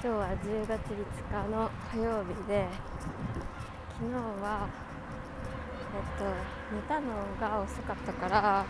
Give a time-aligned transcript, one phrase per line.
[0.00, 0.94] 今日は10月5
[1.28, 2.68] 日の火曜日で
[3.98, 4.68] 昨日は
[5.92, 6.24] えっと
[6.72, 7.06] 寝たの
[7.40, 8.64] が遅かったから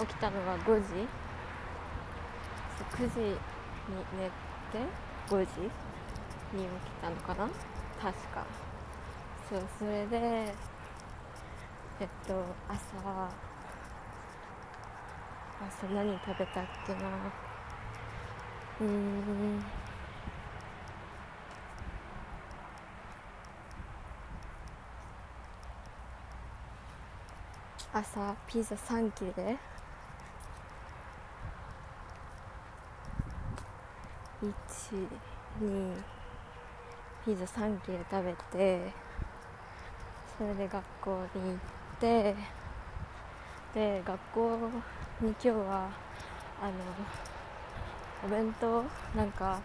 [0.00, 1.08] 起きたのが5時。
[2.92, 3.34] 9時に
[4.18, 4.84] 寝て
[5.28, 5.62] 5時
[6.52, 7.48] に起きたのかな？
[8.02, 8.44] 確か。
[9.48, 10.18] そうそれで
[12.00, 12.78] えっと朝
[15.60, 16.98] 朝何食べたっけな？
[18.82, 19.83] うーん。
[27.96, 29.56] 朝ピザ3切れ
[34.42, 35.94] 12
[37.24, 38.92] ピザ3切れ食べて。
[40.36, 41.58] それで学校に行っ
[42.00, 42.34] て。
[43.72, 44.58] で学校
[45.20, 45.88] に今日は
[46.60, 46.72] あの
[48.24, 48.82] お弁当
[49.16, 49.60] なんか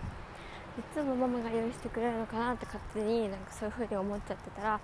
[0.78, 4.80] いつもママが用意してくれるのかなって勝手になんかそういう風に思っちゃってたら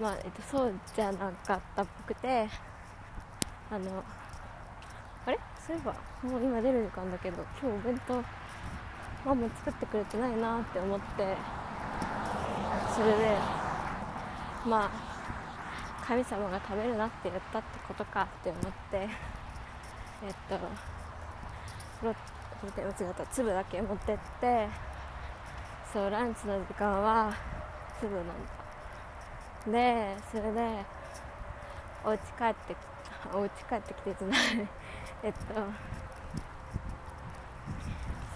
[0.00, 2.67] まあ、えっと、そうじゃなかったっぽくて。
[3.70, 4.02] あの
[5.26, 5.38] あれ？
[5.66, 8.14] そういえばもう今出る時間だけど今日お弁当
[9.24, 11.36] ママ作ってくれてないなって思って
[12.94, 13.36] それで
[14.66, 14.90] まあ
[16.06, 18.96] 神様が食べるなって言ったってことかって思って
[20.24, 20.58] えっと
[22.00, 22.14] プロ
[22.60, 24.68] プロテイン違った粒だけ持ってって
[25.92, 27.32] そうランチの時間は
[28.00, 28.32] 粒なんだ。
[29.66, 30.84] でそれで
[32.04, 32.78] お家帰ってき
[33.32, 34.68] お家帰ってきてじゃない
[35.22, 35.38] えっと。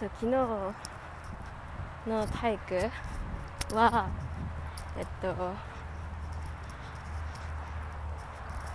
[0.01, 0.27] そう昨日
[2.11, 2.91] の体育
[3.75, 4.09] は
[4.99, 5.35] えっと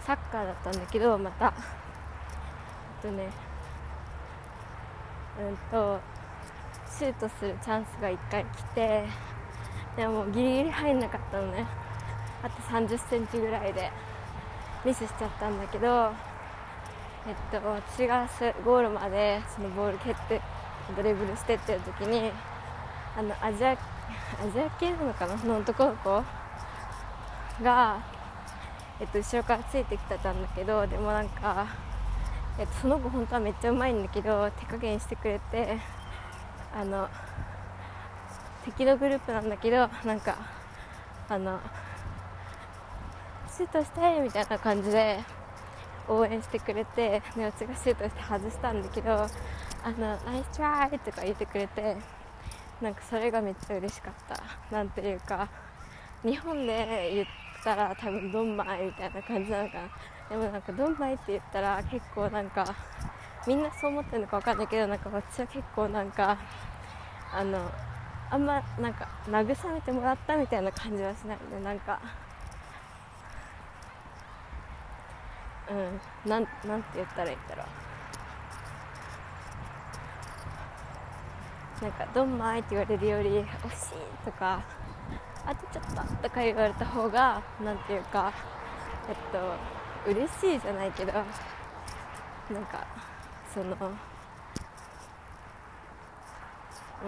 [0.05, 1.47] サッカーだったんだけどまた。
[1.47, 3.29] えっとね
[5.39, 5.99] うんと
[6.89, 9.05] シュートするチャンスが1回来て
[9.97, 11.67] でもギリギリ入んなかったのね。
[12.41, 13.91] あと3 0センチぐらいで。
[14.87, 16.13] ミスしちゃったんだけど、
[17.27, 18.25] えっと、私が
[18.63, 20.39] ゴールまでそのボール蹴って
[20.95, 22.31] ドリブルしてってる時に
[23.17, 23.75] あのアジアア
[24.53, 25.35] ジア系なのかな？
[25.43, 26.23] の男の子
[27.61, 28.01] が、
[29.01, 31.67] えっと、後ろからついてきてたんだけどでもなんか、
[32.57, 35.79] えっと、その子本当はめっちゃうまいんだけど手加減してくれて
[36.73, 37.09] あの
[38.63, 40.37] 敵のグループなんだけどなんか
[41.27, 41.59] あの
[43.57, 45.17] シュートしてみたいな感じで
[46.07, 51.97] 応援してくれてで私がシュートして外したんだけどあのナイストライとか言ってくれて
[52.79, 54.75] なんかそれがめっちゃ嬉しかった。
[54.75, 55.49] なんていうか
[56.23, 57.27] 日本で言っ
[57.63, 59.89] たら多分ドンマイみたいな感じなのかな。
[60.29, 62.75] でもなんかドンマイって言ったら結構なんか
[63.47, 66.37] みんなそう思ってるのか分かんないけどなんか私は結構なんか
[67.33, 67.71] あの
[68.29, 71.99] あんまなんか慰めてもらったみたいな感じはしないのでなんか
[75.69, 76.29] うん。
[76.29, 77.87] なんなんて言ったらいいんだろう。
[81.81, 83.29] なんか「ドンマイ」って言われるより
[83.63, 83.95] 「惜しい」
[84.25, 84.61] とか
[85.45, 88.33] 「あとちょっと」とか言われた方がなんていうか
[89.07, 91.23] えっと嬉しいじゃないけどなん
[92.65, 92.85] か
[93.53, 93.75] その、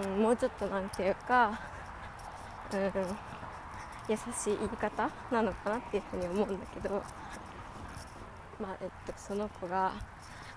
[0.03, 1.59] うん、もうちょっとなんていうか、
[2.71, 2.81] うん、
[4.07, 7.01] 優しい言い方なのかなっていうふうに思うんだけど。
[8.59, 9.93] まあえっと、その子が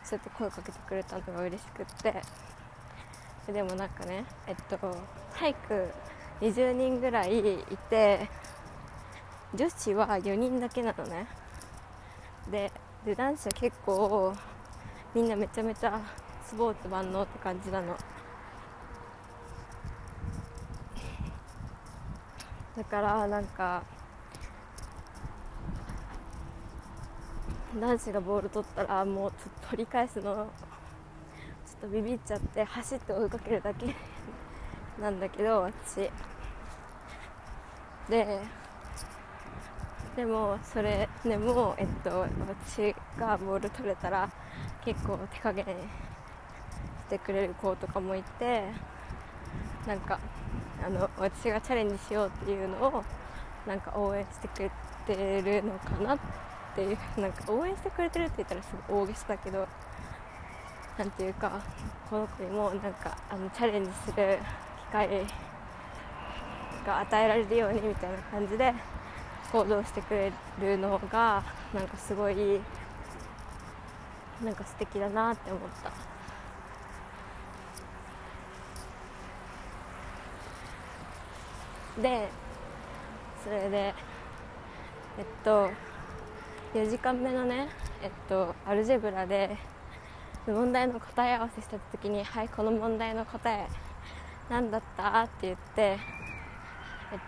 [0.02, 2.22] そうやって声かけてくれたのが嬉しくって
[3.52, 4.76] でもなんかねえっと
[5.34, 5.90] 体育
[6.40, 7.56] 20人ぐらいい
[7.88, 8.28] て
[9.54, 11.26] 女子は4人だけなのね。
[12.50, 12.72] で
[13.04, 14.34] で男子は結構
[15.14, 16.00] みんなめちゃめちゃ
[16.44, 17.96] スポーツ万能って感じなの。
[22.76, 23.82] だからなんか
[27.80, 29.32] 男子がボール取ったらもう
[29.70, 30.46] 取り返すのちょっ
[31.80, 33.94] とビビっちゃって走って追いかけるだけ
[35.00, 36.10] なんだけど私。
[38.10, 38.40] で
[40.16, 44.28] でもそれでも、えっと、私がボール取れたら
[44.84, 45.70] 結構手加減し
[47.08, 48.64] てくれる子とかもいて
[49.86, 50.18] なんか
[50.84, 53.04] あの私がチャレンジしようっていうのを
[53.66, 54.70] なんか応援してくれ
[55.06, 59.68] てるのかなってっていう なんか応援してくれてるって言ったらすごい大げさだけど
[60.98, 61.60] なんていうか
[62.08, 64.38] この子にもなんかあのチャレンジする
[64.88, 65.26] 機会
[66.86, 68.74] が与えられるようにみたいな感じで
[69.50, 71.42] 行動してくれるのが
[71.72, 72.60] なんかすごい
[74.42, 76.12] なんか素敵だなって思った。
[82.00, 82.28] で
[83.44, 83.94] それで
[85.18, 85.70] えっと
[86.74, 87.68] 4時間目のね
[88.02, 89.58] えっとアルジェブラで
[90.46, 93.68] 問題の答え合わせした時に「はいこの問題の答え
[94.48, 95.98] 何だった?」って言ってえっ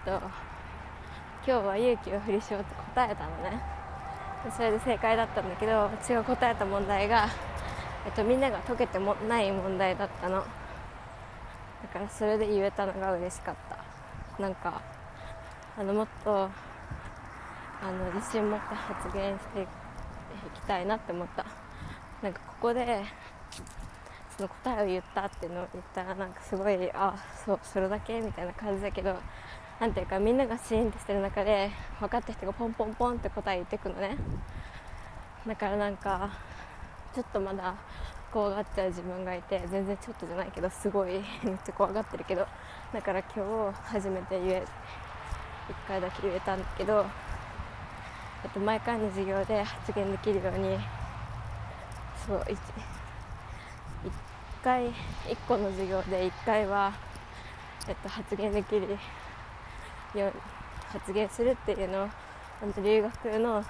[0.03, 0.13] と
[1.47, 3.61] 今日は勇気を振り絞って答えたのね。
[4.51, 7.29] それで正解だったんだけど私が答えた問題が、
[8.05, 10.41] えっと、みんなが解けてもない問題だったの。
[10.41, 10.45] だ
[11.91, 14.43] からそれで言えたのが嬉しかった。
[14.43, 14.83] なんか
[15.79, 16.51] あのもっと
[17.85, 19.67] あの自信持って発言してい
[20.55, 21.45] きたいなって思った。
[22.23, 23.05] なんかここで
[24.35, 27.15] その答えを言ったっていうのを言ったらなんかすごいあ
[27.45, 29.15] そうそれだけみたいな感じだけど
[29.79, 31.71] なんていうかみんながシーンとしてる中で
[32.01, 34.17] 分かった人がポンポンポンって答え言ってくのね。
[35.47, 36.31] だからなんか
[37.15, 37.75] ちょっとまだ
[38.33, 41.23] 怖がっちゃう自分がいて全然ちょっとじゃないけどすごいめっ
[41.65, 42.47] ちゃ怖がってるけど
[42.93, 44.65] だから今日初めて言え
[45.69, 47.05] 1回だけ言えたんだけど
[48.45, 50.79] えっと、毎回の授業で発言できるように
[52.27, 52.57] そう 1, 1
[54.63, 54.93] 回1
[55.49, 56.93] 個の授業で1回は、
[57.89, 58.99] えっと、発言できる
[60.15, 60.31] よ
[60.89, 62.09] 発言するっていうのを
[62.83, 63.65] 留学の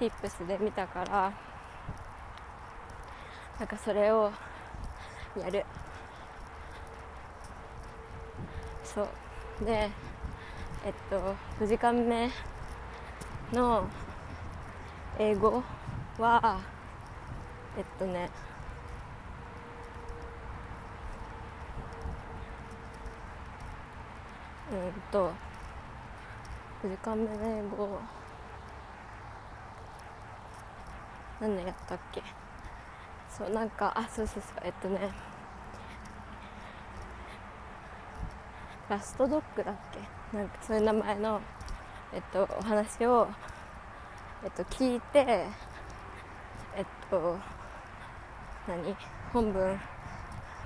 [0.00, 1.32] tips で見たから
[3.58, 4.32] なんかそれを
[5.40, 5.64] やる。
[8.82, 9.64] そう。
[9.64, 9.88] で
[10.84, 12.28] えっと9時間目
[13.54, 13.86] の
[15.18, 15.62] 英語
[16.18, 16.60] は
[17.78, 18.28] えっとね
[24.72, 25.30] うんと
[26.82, 28.00] 9時間目の英語
[31.40, 32.22] 何やったっけ？
[33.30, 35.10] そうなんかあそうそうそうえっとね
[38.88, 40.36] ラストドッグだっけ？
[40.36, 41.40] なんかそういう名前の
[42.14, 43.28] えっと、お話を、
[44.44, 45.46] えっと、聞いて、
[46.76, 47.36] えっと、
[48.68, 48.96] 何？
[49.32, 49.80] 本文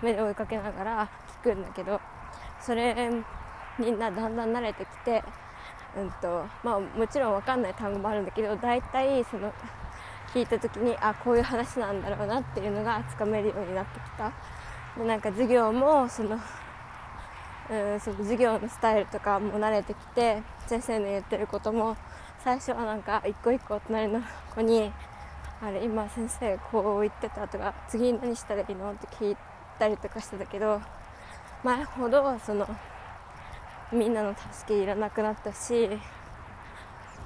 [0.03, 1.11] 目で追いかけながら
[1.43, 2.01] 聞くんだけど
[2.61, 3.11] それ
[3.79, 5.25] みんなだんだん慣れてきて、
[5.97, 9.53] うんとまあ、もちろん分かんない単語もあるんだけど大体その
[10.35, 14.33] 聞いた時にあこういう話なんだろうなっていうのがつかめるようになってきた。
[14.99, 16.39] でなんか授業もその
[17.71, 21.97] うんその授業のスタイルとかも慣れてきて先生の言ってることも
[22.43, 24.23] 最初はなんか一個一個隣の
[24.55, 24.93] 子に
[25.61, 29.37] 「あれ今先生こう言ってた」とか「次何したらいいの?」って聞い
[29.79, 30.81] たりとかしてたけど
[31.63, 32.67] 前ほどその
[33.93, 35.91] みんなの助けいらなくなったし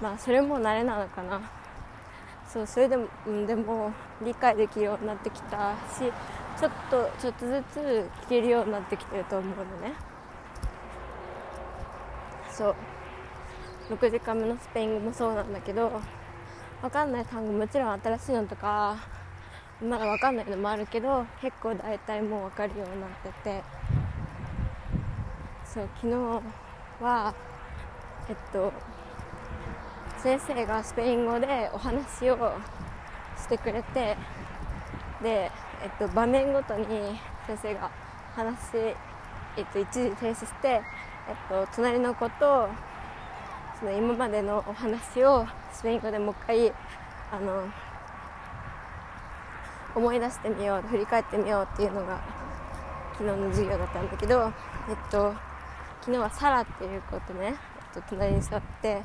[0.01, 1.41] まあそれも慣れなのかな
[2.49, 3.07] そうそれでも
[3.47, 6.13] でも理解できるようになってきたし
[6.59, 10.12] ちょっとちょっとずつ聞けるようになってきてると思うのね。
[12.53, 12.75] そう。
[13.91, 16.01] 6時間目のスペイン語もそうなんだけど
[16.81, 18.97] 分かんない単語もちろん新しいのとか
[19.83, 23.93] まだ分かんないのもあるけど結構大体もう分かるようになってて。
[25.73, 26.17] そう昨日
[27.03, 27.35] は
[28.29, 28.71] えっと
[30.19, 32.53] 先生がスペイン語でお話を
[33.39, 34.19] してくれて
[35.23, 35.51] で、
[35.83, 36.87] えっと、場面ごとに
[37.47, 37.91] 先生が
[38.37, 40.83] 話、えっと、一時停止して
[41.29, 42.69] えっと、隣の子と
[43.79, 46.73] その今までのお話をスペイン語でもう一回
[47.31, 47.69] あの
[49.95, 52.21] 思い出してみよう振り返ってみようっていうのが
[53.13, 54.53] 昨日の授業だったんだけど、
[54.89, 55.35] えっと、
[56.01, 57.55] 昨日はサラっていう子とね、
[57.95, 59.03] えっと、隣に座って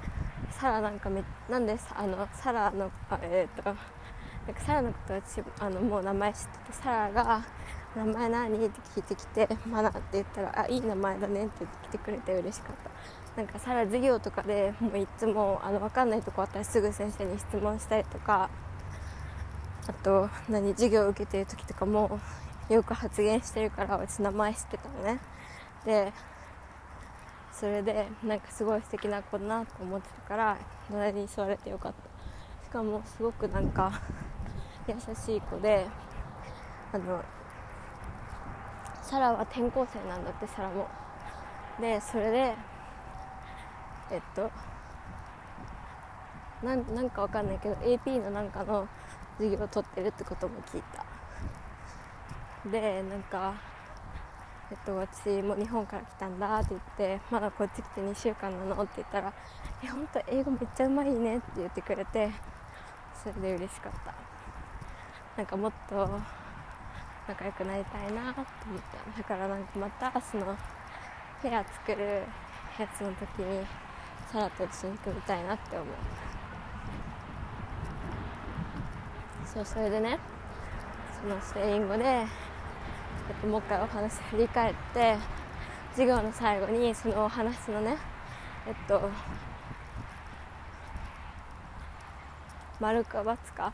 [0.51, 7.45] サラなんかめなんであのサラのあえっとなんかサラのこと私あのもう名前知っててサラが
[7.97, 12.91] 名前何?」って聞いてきて「マナ」って言ったら「あいい名前だね」って言ってきてくれて嬉しかった。
[13.37, 18.49] なんかさら授業とかでもういつもあの分かんないとこあったらすぐ先生に質問したりとか
[19.87, 22.19] あと何授業受けてる時とかも
[22.67, 25.19] よく発言してるから私名前知ってたのね。
[25.85, 26.11] で
[27.51, 30.57] それでなんかすごい素敵な子だなと思ってたから
[30.89, 32.65] 隣に座れてよかった。
[32.65, 33.91] しかもすごくなんか
[34.87, 35.87] 優しい子で
[36.91, 37.23] あの
[39.07, 40.87] サラは転校生なんだってサラも。
[41.79, 42.55] でそれで
[44.11, 44.51] えっと
[46.61, 48.85] なんなんかわかんないけど AP のなんかの
[49.37, 51.05] 授業を取ってるってことも聞いた。
[52.69, 53.53] でなんか
[54.69, 59.33] えっと、私も日本から来たんだって言ってまだこっち来て2週間なのって言ったら
[59.81, 62.29] 「え本当英語めっちゃうまいね」って言ってくれて
[63.13, 64.13] それで嬉しかった。
[65.37, 66.09] なんかもっと
[67.27, 68.81] 仲良くなりたいなと思っ
[69.13, 69.21] た。
[69.21, 70.57] だからなんかまたその
[71.41, 72.23] 部屋作る
[72.79, 73.65] やつの時に
[74.31, 75.87] サラと一緒に組みたいなって思う。
[79.45, 80.19] そうそれでね
[81.21, 82.27] そのスペイン語で、えっ
[83.41, 85.17] と、もう一回お話振り返って
[85.91, 87.97] 授業の最後にそのお話のね
[88.67, 89.09] えっと
[92.79, 93.73] 丸か×か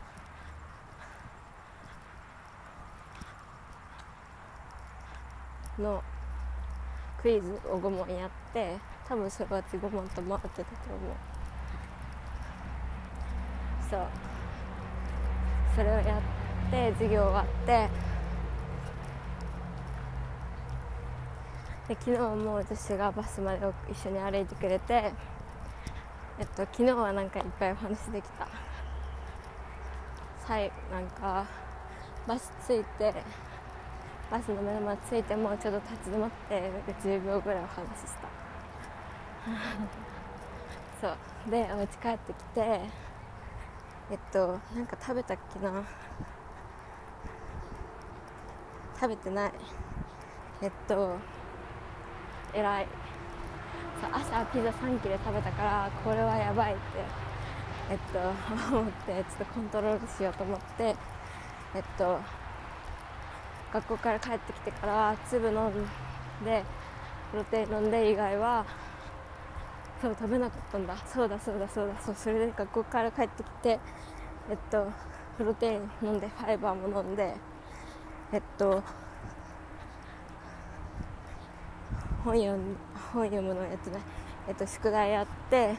[5.78, 6.02] の
[7.20, 8.76] クイズを5問やって
[9.08, 11.14] 多分それは5問と回ってたと思う。
[13.90, 14.00] そう。
[15.74, 17.88] それをやって授業終わって
[21.88, 25.12] で昨日も私がバスまで一緒に歩いてくれて
[26.38, 28.46] えっと昨日はなんかいっぱいお話できた。
[30.46, 31.46] 最なんか
[32.26, 33.14] バス着いて
[34.30, 36.70] バスの目の前着いてもうちょっと立ち止まって
[37.02, 38.28] 10秒ぐらいお話しした。
[41.08, 41.50] そう。
[41.50, 42.80] でお家帰ってきて
[44.10, 45.82] えっとなんか食べたっけな。
[48.94, 49.52] 食べてない。
[50.62, 51.16] えっと
[52.52, 52.86] 偉い。
[54.12, 56.80] 朝ピザ3切れ食べたからこれはやばいって
[57.90, 58.18] えっと
[58.76, 60.96] 思ってちょっとコントロールしようと思って
[61.74, 62.18] えっと
[63.74, 65.72] 学校から帰ってきてからは粒飲ん
[66.44, 66.62] で
[67.32, 68.64] プロテイン飲んで以外は
[70.00, 70.96] そう食べなかったんだ。
[71.06, 71.94] そうだそうだそうだ。
[72.00, 73.80] そうそれで学校から帰ってきて
[74.48, 74.86] えっと
[75.36, 77.34] プロテイン飲んでファイバーも飲んで
[78.32, 78.80] えっと
[82.24, 82.56] 本読
[83.12, 84.00] 本読むのやつね。
[84.46, 85.74] えっと宿題やって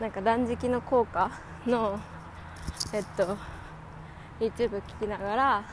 [0.00, 1.30] なんか断食の効果
[1.64, 2.00] の
[2.92, 3.36] えっと
[4.40, 5.64] YouTube 聞きながら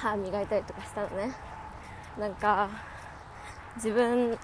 [0.00, 1.34] 歯磨いたりとかしたのね。
[2.18, 2.68] なんか
[3.76, 4.38] 自分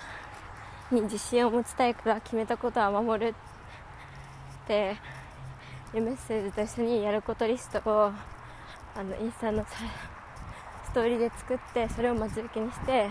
[0.90, 3.34] に自信を持ちたいから決めたことは守る
[4.64, 4.96] って
[5.94, 8.12] いうメッセージと一緒にやることリストを
[8.96, 9.64] あのインスタの
[10.84, 13.10] ストーリーで作ってそれを待ち受けにして、えっ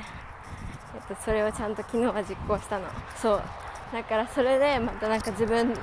[1.08, 2.86] と、それをちゃんと昨日は実行したの。
[3.16, 3.42] そう。
[3.92, 5.74] だからそれでまたなんか自分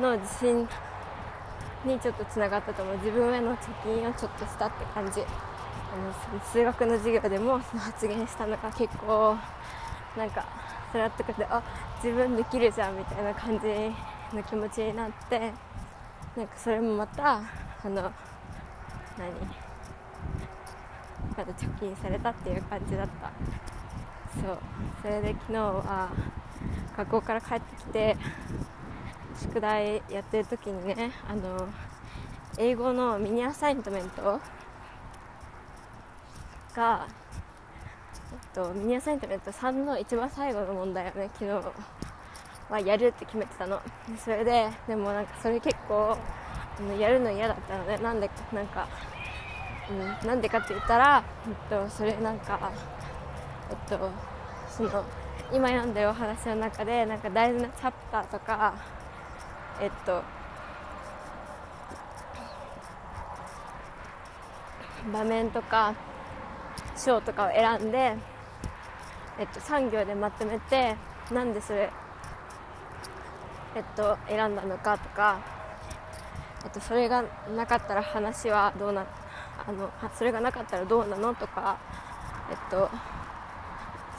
[0.00, 0.68] の自信
[1.84, 2.96] にちょっとつながったと思う。
[2.96, 5.20] 自分への貯金をちょっとしたって感じ。
[5.20, 5.24] あ
[6.34, 9.36] の数学の授業でもその発言したのが結構
[10.16, 10.44] なんか
[10.90, 11.62] それやってくれてあ
[12.02, 13.66] 自分できるじゃんみたいな感じ
[14.36, 15.52] の気持ちになって
[16.36, 17.42] なんかそれもまたあ
[17.84, 18.12] の何
[21.36, 23.30] また貯金されたっていう感じだった。
[24.40, 24.58] そう。
[25.00, 26.10] それで昨日は
[26.96, 28.16] 学校から帰ってきて
[29.40, 31.68] 宿題やってる時にねあの
[32.58, 34.40] 英語のミニアサイントメント
[36.74, 37.06] が、
[38.32, 41.50] えっと、ミニアサイントメント3の一番最後の問題をね昨日
[42.70, 43.80] はやるって決めてたの。
[44.22, 46.16] それででもなんかそれ結構
[46.78, 48.88] あのやるの嫌だったのでなんでなんか、
[50.22, 52.72] うん、なんでかって言ったら、えっと、それなんか
[53.70, 54.10] えっと
[54.68, 55.04] その
[55.52, 58.74] 今読んでるお話の中でなんか大事なチャプターとか
[59.80, 60.22] えっと
[65.12, 65.94] 場面とか
[66.96, 68.16] 章とかを選んで、
[69.38, 70.96] えっと、3行でまとめて
[71.32, 71.90] なんでそれ、
[73.74, 75.40] えっと、選んだのかとか、
[76.64, 79.06] えっと、それがなかったら話はどうな
[79.66, 81.78] あのそれがなかったらどうなのとか、
[82.50, 82.90] えっと、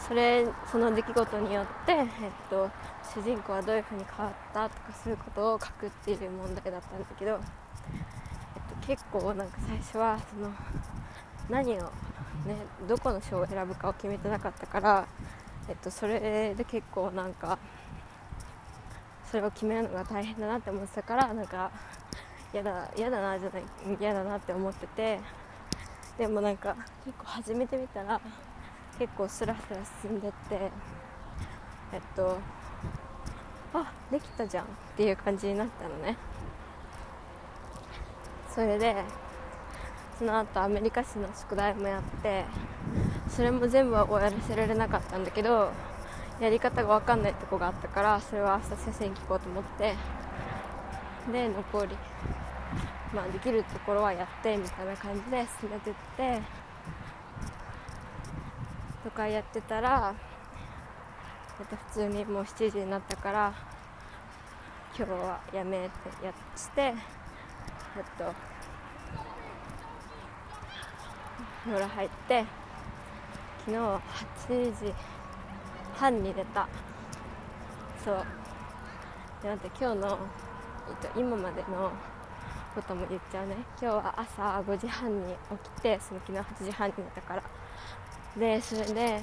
[0.07, 2.07] それその出来事によって、えっ
[2.50, 2.69] と、
[3.13, 7.39] 主人公はどういうふうに変わったとかそういうことを書くっていう問題だったんだけど、えっ
[8.81, 10.51] と、結構なんか最初はその
[11.50, 12.55] 何を、ね、
[12.88, 15.07] どこの賞を選ぶかを決めてなかったから、
[15.67, 17.57] えっと、それで結構なんか
[19.31, 21.71] それを決めるのが大変だなって思ってたからなんか
[22.53, 23.63] 嫌だ嫌だなじゃない
[24.00, 25.19] 嫌だなって思ってて
[26.17, 28.21] でもなんか結構始めてみたら
[28.97, 30.71] 結構スラスラ進んでって
[31.93, 32.37] えっと
[33.73, 36.17] あできたじゃんっていう感じになったのね。
[38.53, 38.95] それで
[40.17, 42.45] その後アメリカ史の宿題もやって
[43.27, 45.71] それも全部は終わらせられなかったんだけど
[46.39, 49.95] やり方が分かんないとこがあったからそれは明日先生に聞こうと思って
[51.33, 51.97] で残り
[53.13, 56.41] まあできるところはやってみたいな感じで進めてって
[59.05, 60.15] とかやってたら
[61.59, 63.53] また普通にもう7時になったから
[64.97, 66.93] 今日はやめてやしてえっ
[68.17, 68.33] と
[71.65, 72.45] 風呂入って
[73.65, 74.93] 昨日8時
[75.95, 76.67] 半に出た。
[78.03, 78.25] そう。
[79.41, 80.19] で待って今日の、
[81.03, 81.91] えっと、今までの
[82.75, 83.55] ことも言っちゃうね。
[83.81, 87.64] 今日は朝5時半に起きてその昨日8時半に寝たから。
[88.38, 89.22] でそれで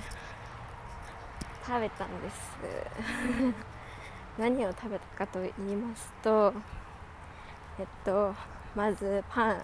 [1.67, 2.57] 食べたんです。
[4.39, 6.55] 何を食べたかと言いますと
[7.79, 8.35] えっと
[8.75, 9.63] まずパン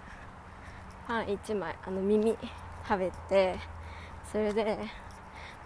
[1.07, 2.37] パン1枚あの耳
[2.87, 3.59] 食べて
[4.31, 4.79] それで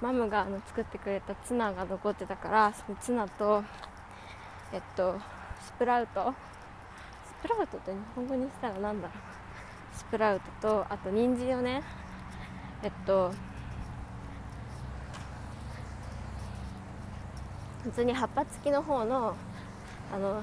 [0.00, 3.64] マムがあの作ってくれたツナが残ってたからそのツナと
[4.72, 5.18] えっと
[5.60, 6.32] スプラウト。
[7.24, 9.16] スプラウトって日本語にしたら何だろう。
[9.96, 11.82] スプラウトとあと人参をね
[12.84, 13.32] えっと
[17.84, 19.34] 普通に葉っぱ付きの方の
[20.14, 20.42] あの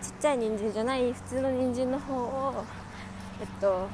[0.00, 2.64] ちっちゃい人参じゃない普通の人参の方を
[3.40, 3.88] えっと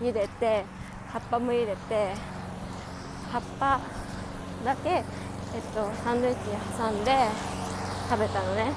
[0.00, 0.64] 茹でて
[1.08, 2.14] 葉っぱも茹でて
[3.30, 3.80] 葉っぱ
[4.64, 5.02] だけえっ
[5.74, 7.12] とサンドイッチに挟んで
[8.08, 8.72] 食べたのね。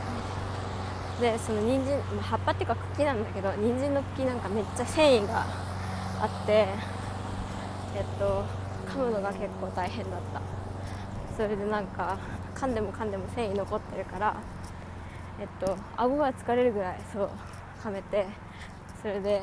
[1.21, 5.45] でその人参葉っぱっていうか茎なんだけど人参の茎なんかめっちゃ繊維が
[6.21, 6.67] あって
[7.95, 8.43] えっと
[8.87, 10.41] 噛むのが結構大変だった。
[11.35, 12.17] それでなんか
[12.59, 14.35] 噛んでも噛んでも繊維残ってるから
[15.39, 17.29] えっと顎が疲れるぐらいそう
[17.81, 18.27] 噛めて
[19.01, 19.41] それで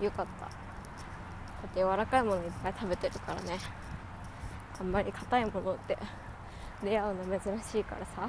[0.00, 0.46] よかった。
[0.46, 0.50] だ
[1.68, 3.56] って柔らかいものいっぱい食べてるからね。
[4.80, 5.96] あんまり硬いものって
[6.82, 8.28] 出会うの珍しいからさ。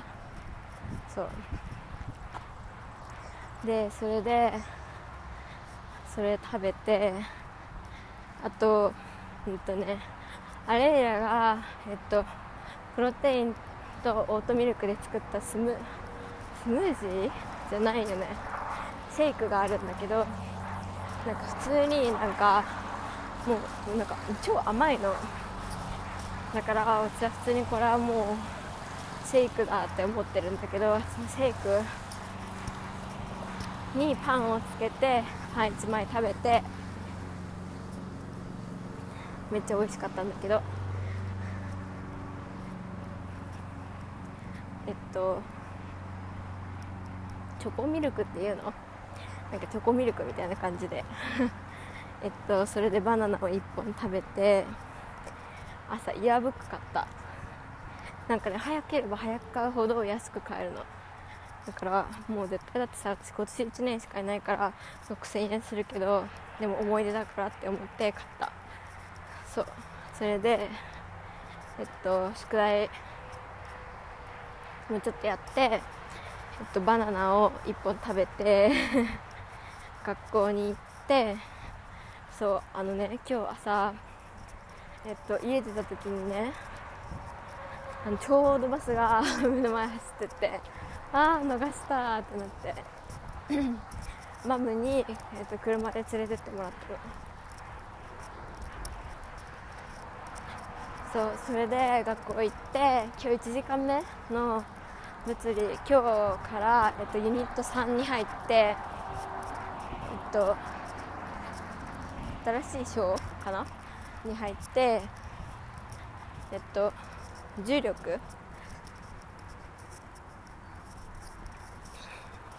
[1.16, 1.28] そう。
[3.66, 4.54] でそれで
[6.14, 7.14] それ食べて
[8.44, 8.94] あと
[9.48, 9.98] うんとね
[10.68, 12.24] アレイラがえっと
[12.96, 13.56] プロテイン
[14.04, 15.76] とオートミルクで作ったスム
[16.64, 17.32] スムージー？
[17.70, 18.28] じゃないよね。
[19.16, 22.64] シェイクがあるんだけどなんか普通になんか
[23.48, 23.58] も
[23.94, 25.14] うなんか超甘いの。
[26.54, 31.82] だから私は普通にこれはもうシェイクだって思ってるんだけどそのシェイク
[33.98, 35.24] にパンをつけて
[35.56, 36.62] パン1枚食べて
[39.52, 40.62] めっちゃ美味しかったんだけど。
[44.88, 45.42] えっと
[47.60, 48.74] チョコミルクっていうの？
[49.52, 51.04] なんかチョコミルクみたいな感じで。
[52.24, 54.66] えっとそれでバナナを1本食べて
[55.90, 57.06] 朝イヤーブック買った。
[58.28, 60.86] なんかね早ければ早く買うほど安く買えるの。
[61.66, 64.74] だからもう絶対だってさ私今年1年しかいないから
[65.10, 66.26] 6000円するけど
[66.60, 68.52] でも思い出だからって思って買った。
[69.46, 69.66] そう。
[70.14, 70.70] それで
[71.80, 72.90] えっと宿題
[74.90, 75.80] もうちょっとやって、えっ
[76.74, 78.72] と、バナナを1本食べて
[80.06, 80.76] 学校に行っ
[81.08, 81.38] て
[82.38, 83.94] そうあのね今日朝、
[85.06, 86.52] えっと、家出た時にね
[88.06, 90.62] あのちょうどバスが 目の前走ってて
[91.14, 92.76] ああ逃したってなって
[94.46, 97.24] マムに、えっと、車で連れてってもらったの。
[101.14, 102.80] そうそれで学校行って
[103.22, 104.64] 今日1時間目の
[105.26, 106.02] 物理今日
[106.50, 110.56] から、えっと、ユニット3に入ってえっと
[112.44, 113.66] 新しい章かな？
[114.26, 115.02] に入って
[116.52, 116.92] えっと
[117.66, 118.20] 重力？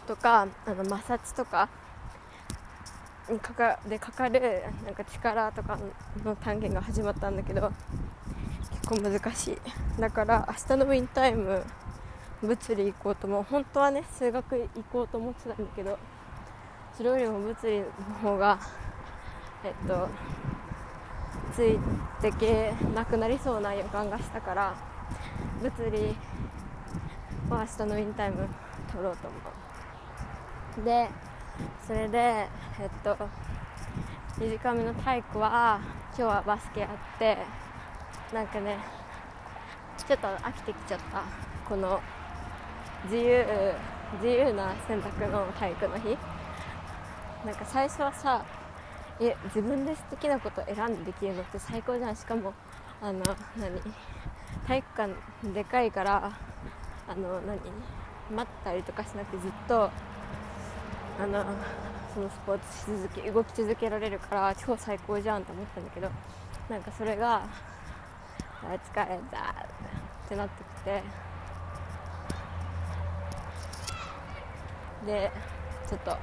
[0.07, 1.68] とかあの摩擦とか？
[3.29, 5.79] にかかでかかるなんか力とか
[6.24, 7.70] の単元が始まったんだけど
[8.87, 10.00] 結構難しい。
[10.00, 11.62] だから明日のウィンタイム
[12.44, 15.98] 物理行こうとも本当はね数学行こうと思ってたんだけど
[16.96, 17.87] それよりも物理の
[18.22, 18.59] 方が
[19.64, 20.09] えっと
[21.54, 21.78] つい
[22.20, 24.74] てけなくなりそうな予感がしたから
[25.62, 26.16] 物理
[27.48, 28.48] は明日のウィンタイム
[28.92, 29.37] 取ろうと思
[30.83, 30.85] う。
[30.85, 31.09] で
[31.87, 33.16] それでえっと
[34.38, 37.38] 2時間目の体育は今日はバスケやって
[38.33, 38.78] なんかね
[40.07, 41.22] ちょっと飽きてきちゃった。
[41.68, 42.00] この
[43.05, 43.45] 自由
[44.23, 46.17] 自由な選択の体育の日。
[47.45, 48.43] なんか最初はさ
[49.21, 52.17] え自分で好きなこと選んでできるのって最高じゃん。
[52.17, 52.55] しかも
[53.03, 53.21] あの
[53.59, 53.81] 何
[54.67, 55.12] 体育館
[55.53, 56.33] でかいから
[57.07, 57.59] あの何
[58.31, 59.90] 待ったりとかしなくてずっと
[61.21, 61.45] あの
[62.14, 66.11] そのスポーツし続け動き続けられるから超最高じゃんって思ったんだけど
[66.71, 67.47] なんかそれが
[68.62, 71.03] 疲れたってなってきて
[75.07, 75.31] で
[75.88, 76.17] ちょっと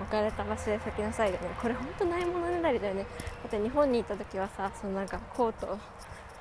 [0.00, 3.02] 置かれた場所で咲きなさいでねこれほんとないものねだりだよね。
[3.42, 5.78] だって日本にいた時はさそのなんかコート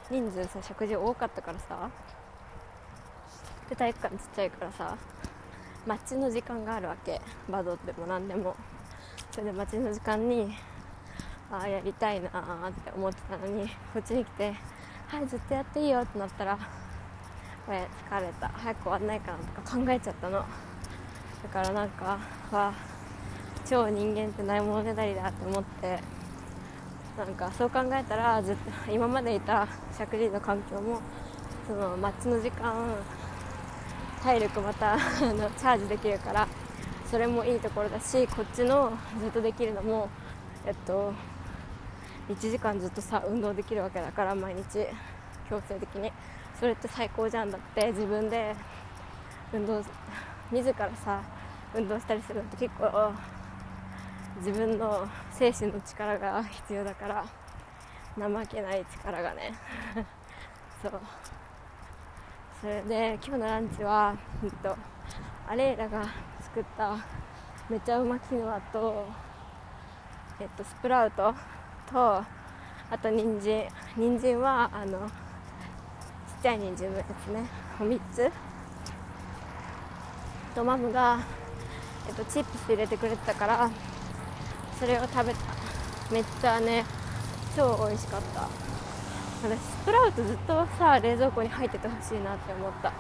[0.10, 1.90] 人数さ食事多かったからさ
[3.70, 4.98] で体育館ちっちゃいからさ
[5.86, 7.22] 待ちの時間があるわけ。
[7.50, 8.56] バドでも何でも。
[9.32, 10.56] それで待ちの時間に
[11.52, 14.54] ああやりたいなーって思ってたのにこっちに来て
[15.08, 16.58] はいずっとやっていいよってなったら
[17.66, 18.50] これ疲れた。
[18.50, 20.46] 早く終わんないかなとか考えちゃったの。
[21.44, 22.20] だからなんか
[22.52, 22.74] は
[23.66, 26.00] 超人間ってないものねだりだって思って
[27.18, 31.02] なんかそう考えたらずっと今までいた石神の環境も
[31.68, 32.96] その待ちの時間
[34.24, 36.48] 体力またのチャージできるから
[37.10, 40.10] それもいいところだしこっちのずっとできるのも
[40.66, 41.14] えっと
[42.30, 44.86] 1時間ずっとさ運動できるわけだから毎日
[45.50, 46.12] 強制的に。
[46.60, 48.56] それって最高じゃんだって自分で
[49.54, 49.84] 運動
[50.52, 51.22] 自らさ
[51.76, 53.12] 運動したりするのって結構
[54.38, 57.26] 自分の精神の力が必要だから
[58.18, 59.54] 怠けない力がね。
[60.82, 61.02] そう。
[62.62, 64.76] それで今日のランチは、えっと、
[65.48, 66.06] アレイラが
[66.42, 66.98] 作った
[67.70, 69.06] めちゃうまキヌアと、
[70.40, 71.34] えっと、スプラウト
[71.92, 72.24] と
[72.90, 73.68] あと人参。
[73.96, 75.14] 人参はあのちっ
[76.42, 77.44] ちゃい人参のやつね。
[77.80, 78.32] お3つ。
[80.58, 81.20] とマムが、
[82.08, 83.70] えっと、チップス入れてくれてたから
[84.80, 85.40] それを食べた。
[86.12, 86.84] めっちゃね
[87.56, 88.50] 超美味しかった。
[89.44, 92.92] 私スプラウトずっとさ冷蔵庫に入っててほしいなって思った。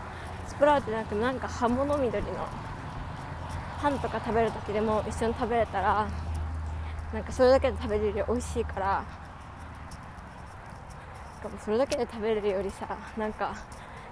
[0.47, 2.47] スプラウトじゃなくてなんか葉物緑の
[3.81, 6.07] パンとか食べる時でも一緒に食べれたら
[7.11, 9.03] なんかそれだけで食べれるより美味しいから
[11.39, 13.55] しかもそれだけで食べれるよりさなんか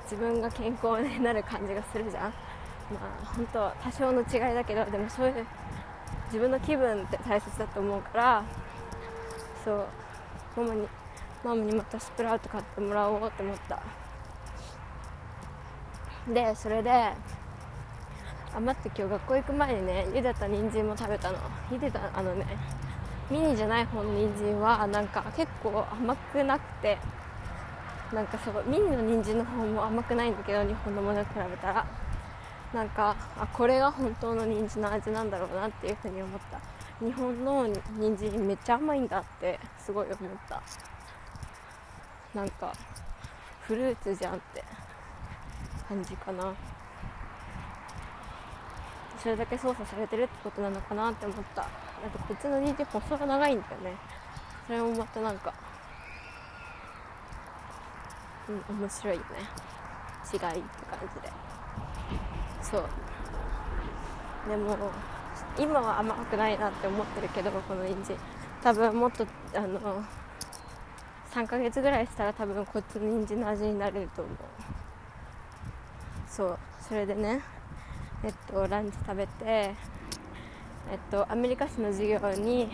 [0.03, 2.33] 自分が健康になる感じがするじゃん。
[2.91, 5.45] まあ本当多少の違いだけどでもそういう
[6.27, 8.43] 自分の気分って大切だと思うから
[9.63, 10.87] そうママに
[11.43, 13.81] ママにまたスプラウト買ってもらおうって思った。
[16.31, 17.11] でそれで
[18.55, 21.37] 余って今日学校行く前にね茹でた人参も食べたの。
[21.69, 22.45] 茹でたあのね
[23.29, 26.97] ミニじゃない方の人参はなんか結構甘くなくて
[28.13, 31.85] なんかそうミニの人参の方も甘くないんだけど日本のものに比べたら。
[32.73, 36.59] なんかあこれが本当の人参の味なんだろうなっていうふうに思った。
[37.05, 40.17] 日本の人参めっちゃ甘いんだってすごい思っ
[40.49, 40.61] た。
[42.33, 42.73] なんか
[43.61, 44.63] フルーツじゃんって
[45.87, 46.53] 感じかな。
[49.21, 51.63] それだけ操作されてるってことなのかなって思った。
[51.63, 51.67] あ
[52.11, 53.95] とこっちの人参細が長いんだよね。
[54.67, 55.53] それもまたなんか
[58.47, 59.25] うん面白いよね。
[60.31, 60.49] 違いって
[60.89, 61.31] 感じで。
[62.71, 62.83] そう。
[64.49, 64.91] でも
[65.57, 68.17] 今は甘くないなって思ってるけどこの人参
[68.63, 69.25] 多分もっと
[69.55, 70.03] あの
[71.31, 74.35] 3ヶ月ぐらいしたら多分こっちの人参の味になれると思う。
[76.27, 76.59] そう。
[76.87, 77.41] それでね
[78.23, 79.75] えっとランチ食べてえ
[80.95, 82.69] っとアメリカ史の授業に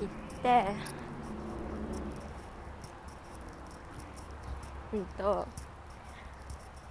[0.00, 0.66] 行って
[4.92, 5.46] うんと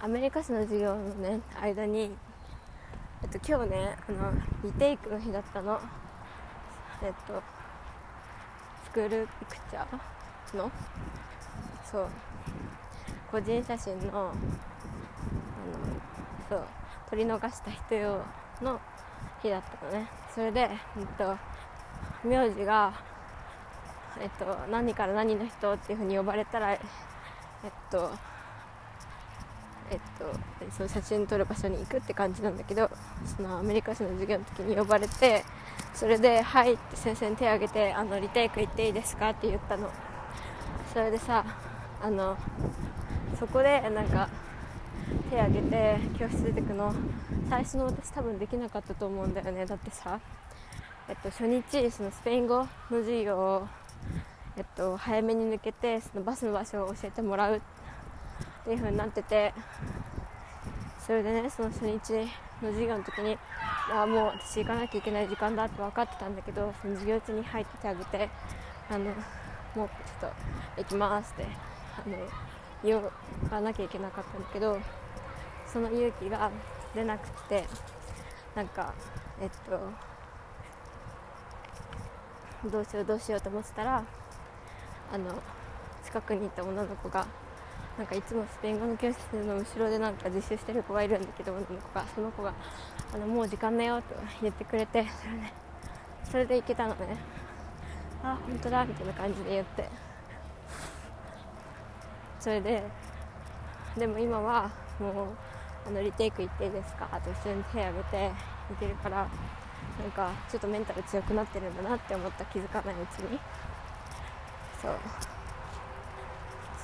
[0.06, 2.12] アメリカ史の授業のね間に
[3.24, 4.30] えっと今日ねあの
[4.62, 5.80] リテイクの日だったの。
[7.02, 7.42] えっと
[8.84, 10.70] スクールピクチャーの？
[11.90, 12.08] そう。
[13.32, 14.32] 個人写真のあの
[16.48, 16.64] そう
[17.10, 18.22] 撮り逃した人用
[18.62, 18.80] の
[19.42, 20.08] 日だったのね。
[20.32, 21.36] それで、えっと、
[22.22, 22.94] 名字が、
[24.20, 26.80] えっと、何から何の人っていうふうに呼ばれたらえっ
[27.90, 28.12] と
[29.90, 30.24] えっと、
[30.76, 32.90] その写真撮る場所に行くって感じなんだけど
[33.36, 35.44] そのアメリカ史の授業の時に呼ばれて
[35.94, 39.90] それで「はい」って先生に手を挙げて「あのリテイク行っていいですか?」って言ったの。
[40.92, 41.44] それでさ
[42.02, 42.36] あの
[43.38, 44.28] そこでなんか
[45.30, 46.94] 手挙げて教室出てくの。
[47.48, 49.66] 最初の私多分できなかったと思うんだよね。
[49.66, 50.18] だってさ、
[51.08, 53.68] えっと、初日そのスペイン語の授業を、
[54.56, 57.62] えっと、早めに抜けてそのバスの場所を教えてもらう。
[58.66, 59.54] っていう風になってて
[60.98, 61.92] それでねその初日
[62.60, 63.38] の授業の時に
[63.92, 68.28] あもう私行かなきゃいけない時間だって分かってたんだけどその授業中に入っててあげて
[68.90, 69.14] あのもう
[69.76, 69.88] ちょっ
[70.20, 70.26] と
[70.82, 71.46] 行きますって
[72.04, 72.16] あの
[72.82, 73.00] 言
[73.52, 74.80] わなきゃいけなかったんだけど
[75.72, 76.50] その勇気が
[76.92, 77.64] 出なくて
[78.56, 78.92] なんか
[79.40, 79.78] えっと
[82.68, 84.02] どうしようどうしようと思ってたら
[85.12, 85.24] あの
[86.04, 87.28] 近くにいた女の子が
[87.98, 92.52] なんかいつもスペイン語の教室の後ろでなんか実習してる子がいるんだけど女の子がその子が
[93.14, 95.52] あのもう時間だよと言ってくれてそれ,、ね、
[96.30, 97.16] それで行けたのね。
[98.22, 99.88] あ本当だみたいな感じで言って。
[102.40, 102.82] それで
[103.96, 105.26] でも今はもう
[105.88, 107.06] あのリテイク行っていいですか？
[107.24, 108.30] と一緒に手挙げて
[108.72, 109.28] いけるから
[109.98, 113.38] なんかちょっとメンタル強くなってるんだなって思った気づかないうちに。
[114.82, 114.92] そう。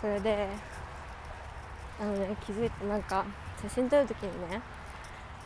[0.01, 0.49] それで
[2.01, 3.25] あのね気づいてなんか
[3.63, 4.61] 写真撮るときにね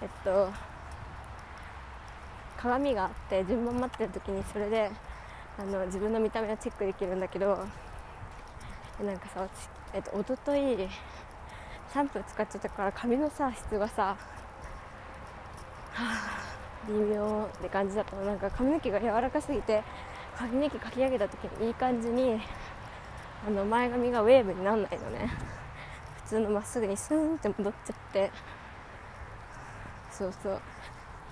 [0.03, 0.51] えっと
[2.57, 4.91] 鏡があって順番待ってる時にそれで
[5.59, 7.67] あの自分の見た目はチェックできるんだけど
[9.03, 9.47] なんかさ、
[9.93, 10.89] えっと一昨日
[11.93, 14.17] シャンプー使っちゃったから髪のさ質がさ、は
[15.95, 16.41] あ、
[16.89, 18.25] 微妙って感じだったの。
[18.25, 19.83] なんか髪の毛が柔らかすぎて
[20.37, 22.41] 髪の毛かき上げた時にいい感じに
[23.47, 25.31] あの前髪がウェーブになんないのね。
[26.27, 28.33] 普通のまっすぐにスーンって戻っちゃって。
[30.11, 30.61] そうそう。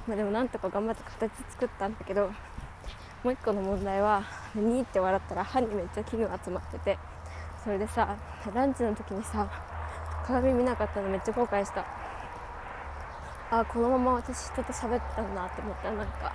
[0.07, 2.29] まあでもなんとか頑張って形作ったんだけど
[3.25, 4.23] もう一個の問題は
[4.55, 6.99] ニーって笑ったら歯にめっちゃ器具集まってて。
[7.65, 8.17] それでさ
[8.55, 9.49] ランチの時にさ
[10.27, 11.85] 鏡見なかったのめっちゃ後悔した。
[13.51, 15.91] あこのまま私人と喋ったんだって思った。
[15.91, 16.33] なんか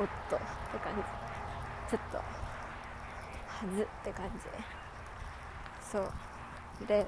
[0.00, 0.94] おっとって感
[1.90, 1.96] じ。
[1.96, 2.49] ちょっと。
[3.74, 4.46] ずって感じ。
[5.90, 6.10] そう。
[6.86, 7.06] で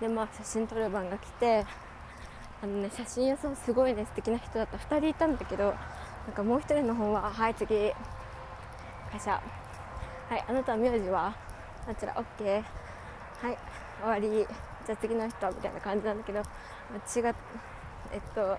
[0.00, 1.64] でまあ写真撮る番が来て
[2.62, 4.76] あのね写真屋さんすごいね素敵な人だった。
[4.76, 5.74] 2人いたんだけど
[6.26, 7.92] なんかもう1人の方ははい次。
[9.10, 9.30] 会社。
[9.32, 11.34] はいあなたは名字は？
[11.86, 12.62] あちら OK
[13.42, 13.58] はい
[14.00, 14.46] 終わり。
[14.86, 16.44] じゃあ次の人みたいな感じなんだけど違っ
[18.12, 18.58] えっと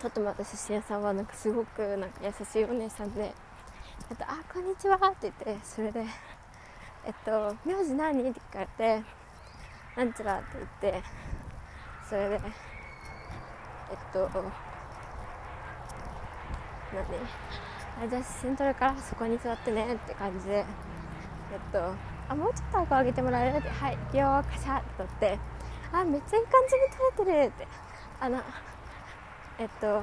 [0.00, 3.32] 撮ってもらった写真屋さんはなんかすごくなんか優しいお姉さんで
[4.10, 6.04] 「あとあこんにちは」って言ってそれで
[7.04, 9.02] 「えっと名字何?」って聞かれて
[9.96, 11.02] 「なんちら」って言って
[12.08, 12.38] それでえ
[13.94, 14.28] っと
[16.92, 17.04] 何？
[18.04, 20.64] あじゃあ写真撮るからそこに座ってねって感じでえ
[21.56, 21.94] っと
[22.28, 23.56] あもうちょっと顎上げてもらえる？
[23.58, 25.38] ってはい行くよカシャって撮って
[25.92, 27.68] あめっちゃいい感じに撮れてるって
[28.20, 28.40] あの
[29.58, 30.02] えっと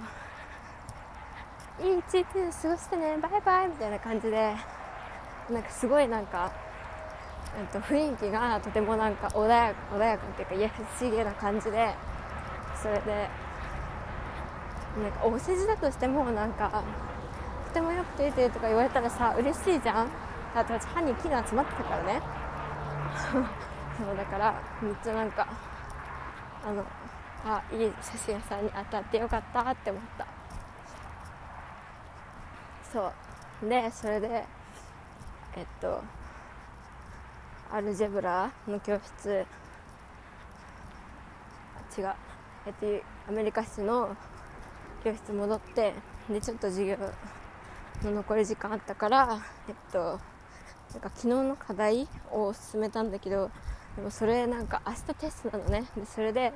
[1.81, 2.23] いい一日
[2.61, 4.53] 過ごしてねバイバイみたいな感じで
[5.49, 6.51] なんかすごいなんか、
[7.57, 11.93] えっと、雰囲気がとてもなんか穏やか穏やかっていうか優しげな感じで
[12.81, 13.29] それで
[15.01, 16.83] なんかお世辞だとしてもなんか
[17.67, 20.09] とてもよく撮れてとか言われたらさ嬉しいじゃん。
[20.55, 22.21] だって私歯に木が集まってたからね。
[23.97, 25.47] そうだからめっちゃなんか
[26.65, 26.83] あの
[27.45, 30.38] あいい写真屋さんに当たってよかったって思った。
[32.91, 33.11] そ
[33.63, 33.69] う。
[33.69, 34.45] でそれで
[35.55, 36.01] えっと
[37.71, 39.45] アルジェブラの教室
[41.97, 42.13] 違う。
[42.65, 42.85] えっと
[43.27, 44.15] アメリカ室の
[45.03, 45.93] 教室戻って
[46.29, 46.97] でちょっと授業
[48.03, 53.51] の残り時間あったからえっとなんか昨日の課題を進めたんだけど
[53.95, 55.85] でもそれなんか明日テストなのね。
[55.95, 56.53] でそれで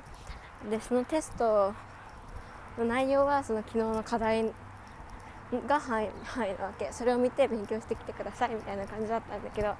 [0.70, 1.74] でそのテスト
[2.78, 4.52] の内容はその昨日の課題
[5.68, 6.92] が範囲範囲なわけ。
[6.92, 9.74] それを見て勉強してきてくださいみたいな感じだったんだけど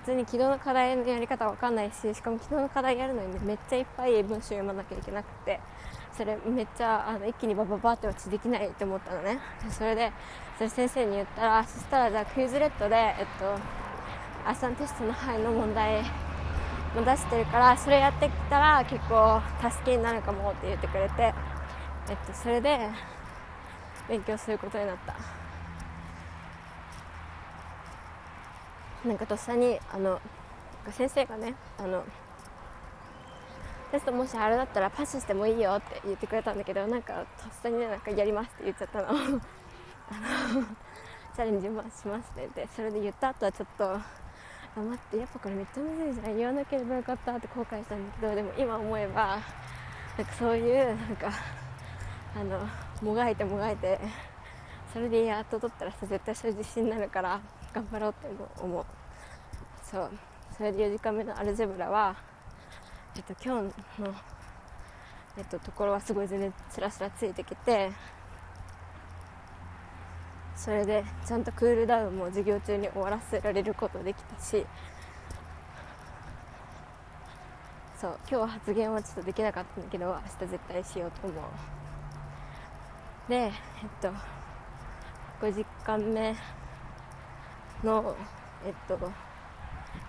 [0.00, 5.60] 普通に昨日の課題のやり方わかんないししかも昨日の課題やるのにめっちゃいっぱい文章読まなきゃいけなくて
[6.16, 9.38] それめっちゃあの一気にバババって落ちできないって思ったのね。
[9.70, 10.12] それで
[10.56, 13.58] それ先生に言ったらそしたらじゃあクイズレッドでえっと
[14.46, 16.02] 明日のテストの範囲の問題
[16.94, 21.34] も出してるからそれやってきたら結構助けになるかもって言ってくれて、
[22.08, 22.78] えっと、それで
[24.08, 25.14] 勉強することになった。
[29.06, 30.20] なんかとっさにあの
[30.90, 32.04] 先生がねあの
[33.92, 39.12] テストもしあれだったらパスしてもいいよって言ってくれたんだけどなんかとっさにねなんかやりますって言っちゃったの。
[39.12, 39.40] の
[41.36, 42.68] チャレンジもしますって言って。
[42.74, 44.00] それで言った後はちょっとあ
[44.76, 46.36] 待ってやっぱこれめっちゃむずいじゃん。
[46.36, 49.38] 言わなければよかったって後悔したんだけどでも今思えば
[50.16, 51.30] なんかそういうなんか
[52.36, 52.60] あの
[53.02, 53.98] もがいてもがいて
[54.92, 57.40] それでやっと取ったらさ絶対それ自信になるから
[57.72, 58.28] 頑張ろうって
[58.60, 58.84] 思う。
[59.82, 60.10] そう。
[60.56, 62.16] それで4時間目のアルジェブラは
[63.16, 64.14] えっと今日の
[65.36, 67.92] えっとところはすごい全然スラスラついてきて
[70.56, 74.66] それでちゃんとクールダウンも授業中に終わらせられることできたし
[78.00, 78.18] そう。
[78.28, 81.77] 今日は発言はちょっとできなかったんだけど明日絶対しようと思う。
[83.28, 83.52] でえっ
[84.00, 84.10] と
[85.42, 86.34] 5時間目
[87.84, 88.16] の
[88.64, 88.98] えっと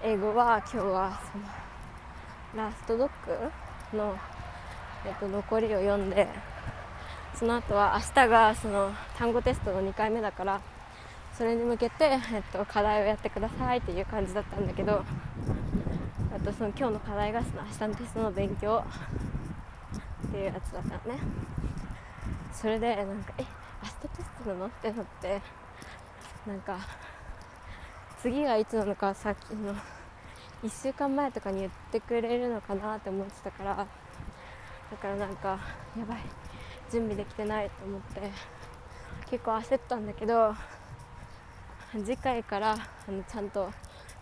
[0.02, 3.10] 英語は今日はそのラストドッ
[3.92, 4.16] グの、
[5.06, 6.30] えっと、残りを読んで
[7.36, 10.62] その後は明日がその単語テストの2回目だから
[11.38, 15.04] それに向けて、えっと、課題をやってくださいっていう感じだったんだけど
[16.34, 18.84] あとその今日の課題がその明日のテストの勉強
[20.28, 21.22] っていうやつだったのね。
[22.60, 23.46] それでなんかえ
[23.82, 24.66] 明日テストなの？
[24.66, 25.42] ってなって
[26.46, 26.78] なんか
[28.22, 29.74] 次がいつなのかさっきの
[30.64, 35.58] 1週間前とかに言ってくれるのかなって思ってたからだからなんか
[35.98, 36.18] やばい
[36.92, 38.30] 準備できてないと思って
[39.30, 40.54] 結構焦ったんだけど
[41.94, 43.70] 次回からあのちゃんと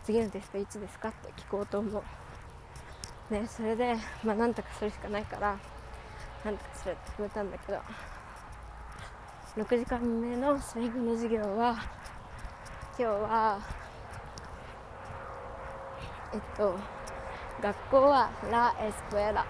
[0.04, 3.34] 次のテストいつですかって聞こうと思う。
[3.34, 5.58] ねそれでまあなんとかするしかないから
[6.46, 7.80] なんとかするって決めたんだけど
[9.58, 11.74] 6時間目のスイングの授業は
[12.96, 13.60] 今日は
[16.32, 16.78] えっと
[17.60, 19.44] 学校はラ・エスクエラ。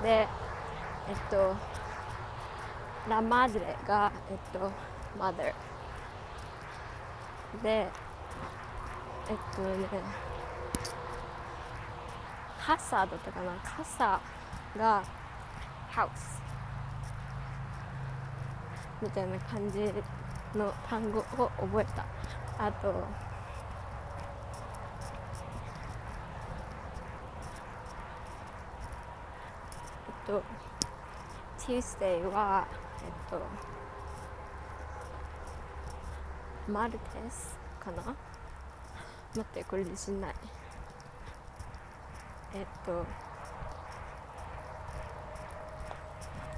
[0.00, 0.28] で
[1.08, 1.56] えっと
[3.10, 4.70] ラ・マドレがえっと
[5.18, 5.52] マダー
[7.64, 7.88] でえ
[9.34, 9.88] っとね
[12.64, 13.54] カサだったかな？
[13.76, 14.20] カサ
[14.78, 15.02] が
[15.90, 16.40] ハウス
[19.02, 19.92] みたいな感じ
[20.56, 22.06] の単語を覚えた。
[22.58, 22.88] あと
[30.28, 30.42] えっと
[31.58, 32.66] Tuesday は
[33.04, 33.42] えっと
[36.72, 38.02] マルテスかな？
[39.34, 40.34] 待ってこれ自信ない。
[42.54, 43.04] えっと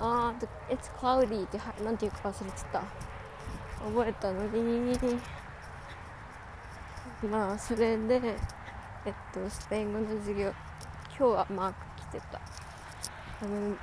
[0.06, 2.82] あー It's cloudy ってなんていうか忘れてた。
[3.84, 4.98] 覚えたのに。
[7.30, 8.36] まあそれで
[9.06, 10.52] えっとスペイン語の授業
[11.18, 12.38] 今日はマーク来てた。
[12.38, 13.76] あの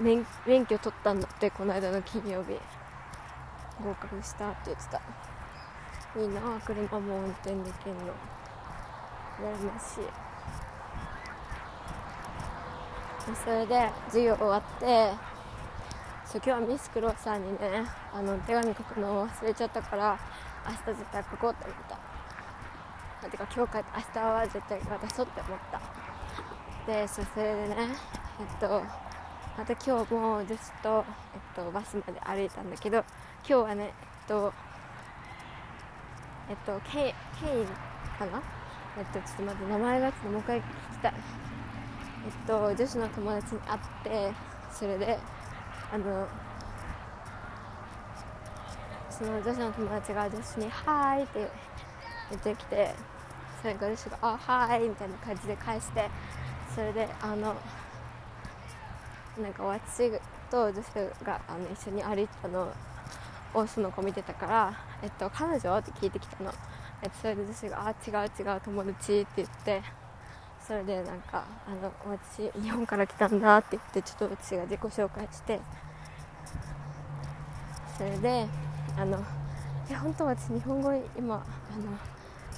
[0.00, 2.58] 免免許取ったんだってこの間の金曜日。
[3.84, 5.00] 合格したって言ってた。
[6.20, 8.14] いいな車も運転できるの。
[9.40, 10.31] 羨ましい。
[13.22, 15.12] それで授業終わって
[16.26, 20.18] そ今日はミスクローさんにねあの手紙書くのを忘れちゃったから
[20.66, 21.98] 明日絶対書こうって思った。
[23.28, 25.80] てか今日帰って明日は絶対渡そうって思った。
[26.86, 27.76] でそれでね
[28.40, 28.82] えっと
[29.56, 31.04] また今日もずっと、
[31.34, 33.04] えっと、バスまで歩いたんだけど今
[33.46, 33.92] 日はねえっ
[34.26, 34.52] と
[36.50, 37.66] えっとケイケイ
[38.18, 38.42] かな？
[38.98, 40.66] えっとちょっと待って名前がちょっともう一回聞き
[41.02, 41.14] たい。
[42.28, 44.32] っと女子の友達に会って
[44.72, 45.18] それで
[45.92, 46.26] あの
[49.10, 51.50] その女子の友達が女子に「はーい」って
[52.30, 52.94] 言ってきて
[53.60, 56.10] それが女子が「あはーい」みたいな感じで返して
[56.74, 57.54] それであの
[59.40, 60.10] なんか私
[60.50, 62.72] と女子があの一緒に歩いてたの
[63.54, 66.52] をその子見てたから「えっと、彼女?」って聞いてきたの、
[67.02, 69.82] えっと、それで女子が「あ違う違う友達」って言って
[70.66, 75.60] それでなんか「あの私日本から来たんだ」って言ってちょっと私が自己紹介して。
[77.98, 78.46] それで
[78.98, 79.22] 「あの
[79.90, 81.42] え本当私日本語今あの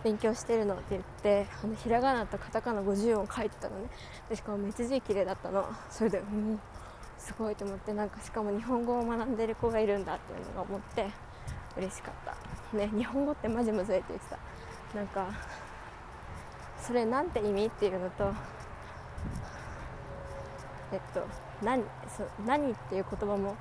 [0.03, 3.89] 勉強してるの」って言ってあのひらがなとカタカナ50音書いてたのね。
[4.29, 5.67] でしかもめっちゃ字綺麗だったの。
[5.91, 6.61] それでうん
[7.19, 11.11] すごいと思ってなんかしかも日本語を学んでる子がいるんだっていうのが思って
[11.77, 12.77] 嬉しかった。
[12.77, 14.39] ね日本語ってマジむずいって言ってた。
[14.99, 15.27] なんか
[16.87, 17.67] それなんて意味？
[17.67, 18.33] っていうのと
[20.93, 21.27] えっと
[21.63, 21.83] 何
[22.17, 23.57] そ何っていう言葉も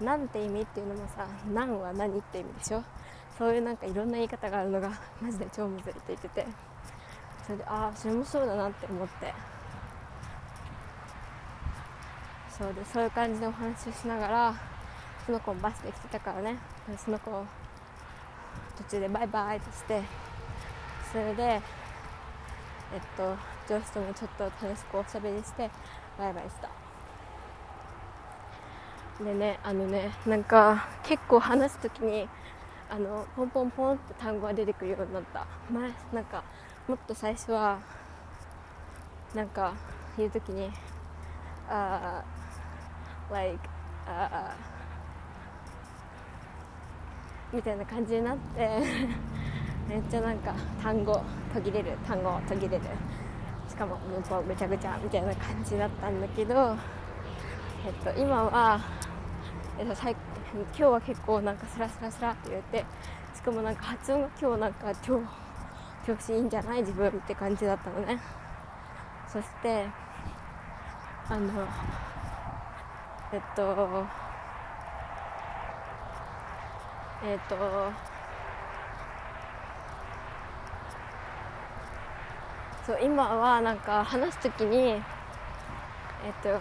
[0.00, 2.82] なんて意味っていうのもさ何は何って意味でしょ？
[3.38, 6.46] そういうなんかいろんな言い方があるのがマジで超むずいって言ってて。
[7.46, 9.32] それでああそれもそうだなって思って。
[12.50, 14.54] そうでそういう感じでお話をしながら
[15.24, 16.58] その子もバスで来てたからね。
[16.98, 17.30] その子
[18.76, 20.02] 途中でバイバイってして。
[21.12, 21.62] それで
[22.94, 23.36] えっと
[23.68, 25.70] 上司ともちょっと楽しくおしゃべりして
[26.18, 26.68] バイバイした。
[29.24, 32.28] でねあのねなんか結構話す時に
[32.90, 35.46] あのポンポンポンって単語が出てくるようになった。
[35.72, 36.44] 前なんか
[36.86, 37.78] もっと最初は
[39.34, 39.74] なんか
[40.16, 40.70] 言う時に
[41.68, 42.22] あ、
[43.28, 43.58] uh, like、
[44.06, 44.52] uh,
[47.52, 48.80] みたいな感じになって。
[49.88, 51.22] めっちゃなんか単語
[51.54, 52.84] 途切れる単語途切れる。
[53.68, 56.76] しかも文法ぐちゃぐちゃみたいな感じだったんだけど、
[57.86, 58.80] えっと、今は、
[59.78, 60.12] えっと、最
[60.54, 62.84] 今日は結構なんかスラスラスラって言って
[63.34, 65.20] しかもなんか発音が今日なんか超
[66.06, 68.18] 調子いいんじゃない自分って感じだったのね。
[69.28, 69.86] そして
[71.28, 71.66] あの
[73.32, 74.06] えっと
[77.24, 78.15] えっと
[82.86, 85.02] そう今はなんか話す時にえっ
[86.40, 86.60] と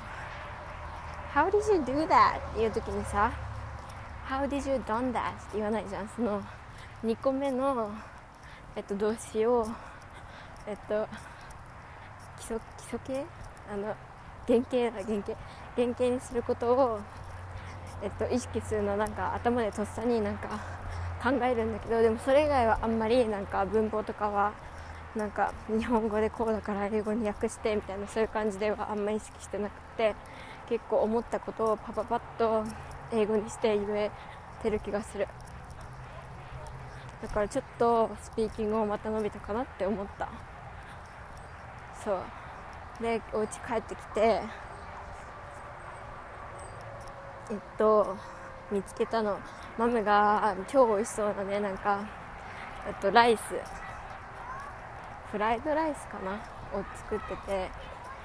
[1.32, 3.32] 「How did you do that?」っていう時にさ
[4.28, 6.41] 「How did you done that?」って言わないじゃんその
[7.03, 7.91] 2個目の、
[8.76, 9.67] えっと、動詞を
[10.65, 11.07] えっと
[12.38, 13.26] 基礎基礎形？
[13.71, 13.95] あの
[14.47, 15.34] 原型だ原型
[15.76, 16.99] 原型にすることを、
[18.01, 20.47] えっと、意識するのなんか頭でとっさになんか
[21.23, 24.53] 考えるんだけどでもそれ以外はあんまりなんか文法とかは
[25.16, 30.13] なんか日本語でこうだから英語に訳してみたいなそういう感じではあんまり意識してなくて
[30.68, 32.63] 結構思ったことをパパパッと
[33.13, 34.11] 英語にして言え
[34.61, 35.28] てる気がする。
[37.22, 40.28] だからちょっとスピーキングをまた伸びたかなって思った。
[42.03, 42.20] そう。
[43.01, 44.41] でお家帰ってきて
[47.51, 48.18] えっと
[48.70, 49.39] 見つけたの。
[49.78, 52.05] マムが超美味しそうなねなんか
[52.88, 53.41] えっとライス。
[55.36, 56.36] フライドライスかな
[56.71, 57.69] を作ってて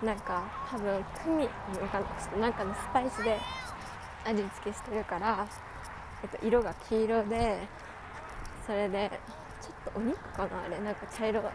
[0.06, 1.48] なんか多分クミ
[2.40, 3.36] なんかのスパイスで
[4.24, 5.44] 味付けしてるから、
[6.22, 7.66] えっと、色が黄色で
[8.64, 9.11] それで
[9.61, 10.78] ちょっとお肉かなあれ。
[10.78, 11.52] なんか茶色だっ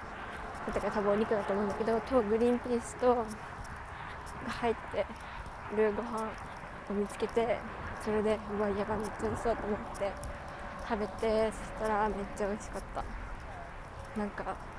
[0.74, 3.26] たから多分お肉だと思うんだけどとグリーンピースとが
[4.60, 5.06] 入って
[5.78, 6.20] るご飯
[6.90, 7.58] を見つけて
[8.04, 10.12] それでうわやばめっちゃ美味しそうと思って
[10.90, 13.06] 食べてそしたらめっちゃ美味しかった。
[14.20, 14.75] なんか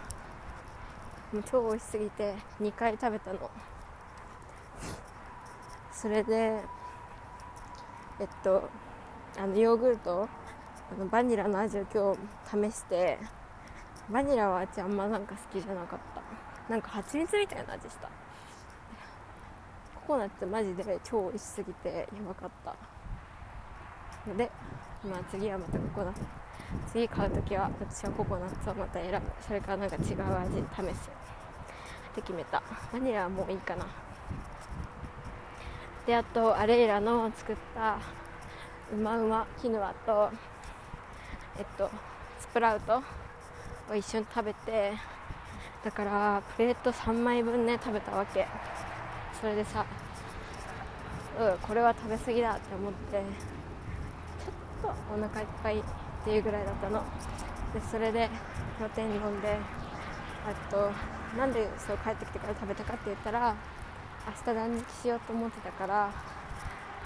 [1.37, 3.51] もう超美味しすぎて2回食べたの。
[5.93, 6.63] それで
[8.19, 8.67] えっと
[9.39, 10.27] あのヨーグルト
[10.91, 12.15] あのバニラの味を今
[12.63, 13.19] 日試して
[14.09, 16.73] バニラはあっちあんまなんか好きじゃなかった。
[16.73, 18.09] なんか蜂蜜みたいな味した。
[20.07, 22.75] ココナッツマジで超美味しすぎてやばかった。
[24.27, 24.51] ので、
[25.05, 26.23] まあ、次はまたココナッツ。
[26.93, 29.21] 次買う時は私はココナッツをまた選ぶ。
[29.41, 31.26] それからなんか違う味試す。
[32.17, 32.63] って決めた。
[32.93, 33.87] バニラはもういいかな。
[36.07, 37.99] であとアレイラの作った
[38.93, 40.31] うまうまキヌアと
[41.59, 41.91] えっと
[42.39, 43.03] スプラウト
[43.91, 44.93] を一緒に食べて
[45.85, 48.47] だからプレート3枚分ね食べたわけ。
[49.39, 49.85] それでさ
[51.39, 53.23] うんこれは食べ過ぎだって思って
[54.83, 55.83] ちょっとお腹いっぱいっ
[56.25, 57.03] ていうぐらいだったの。
[57.75, 58.31] でそれで
[58.79, 59.59] プロテイン飲んで
[60.47, 60.91] あと
[61.37, 63.55] なんでそう帰ってきてから食べたかって言ったら
[64.27, 66.11] 明日断食しようと思ってたから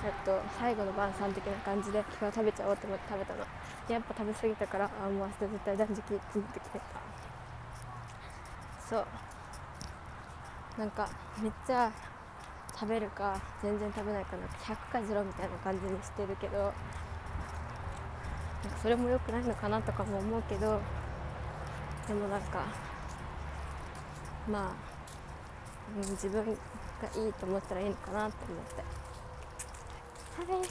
[0.02, 3.44] えっと、最後の晩餐的な感じで今日は食べちゃおうと思って食べたの。
[3.86, 6.84] やっぱ食べ過ぎたからあもう明日絶対断食って思ってきてた。
[8.88, 9.06] そう。
[10.78, 11.06] なんか
[11.42, 11.92] めっちゃ
[12.74, 16.74] 食べるか全然食べないかな100か0みたいな感じにしてるけどなんか
[18.80, 20.80] それも良くないのかなとかも思うけど
[22.08, 22.64] でもなんか
[24.50, 24.72] まあ、
[25.96, 26.54] うん、自分がい
[27.28, 28.82] いと思ったらいいのかなって思って。
[30.52, 30.62] はい。
[30.62, 30.66] っ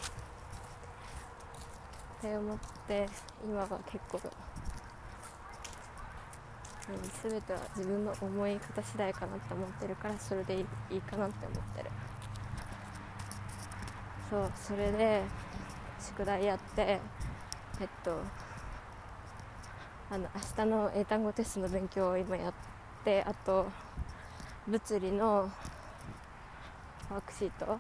[2.22, 2.58] て思っ
[2.88, 3.10] て
[3.46, 4.20] 今は結構、
[6.90, 6.96] うん、
[7.32, 10.66] 全ては自分の思い方次第かなって思ってるからそれでいい
[10.96, 11.90] いいかなって思ってる。
[14.30, 15.24] そうそれで
[16.00, 17.00] 宿題やって
[17.80, 18.22] えっと
[20.12, 22.58] あの明日の英単語テストの勉強を今やって
[23.06, 23.72] あと
[24.68, 25.52] 物理の
[27.10, 27.80] ワークシート。